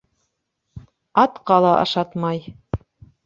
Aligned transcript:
Атҡа 1.25 1.59
ла 1.65 1.73
ашатмай. 1.83 2.41